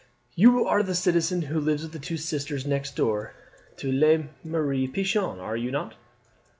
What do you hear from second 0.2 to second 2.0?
"You are the citizen who lives with